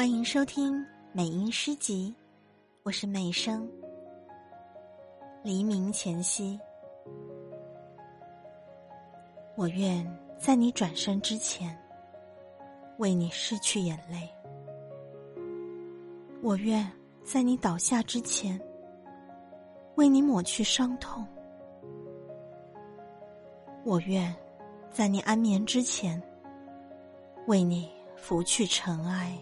[0.00, 2.14] 欢迎收听美音诗集，
[2.84, 3.70] 我是美声。
[5.42, 6.58] 黎明前夕，
[9.56, 10.02] 我愿
[10.38, 11.78] 在你转身之前
[12.96, 14.26] 为你拭去眼泪；
[16.40, 16.90] 我愿
[17.22, 18.58] 在你倒下之前
[19.96, 21.22] 为你抹去伤痛；
[23.84, 24.34] 我愿
[24.90, 26.18] 在你安眠之前
[27.48, 29.38] 为你拂去尘埃。